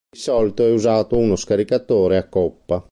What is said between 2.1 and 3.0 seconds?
a coppa.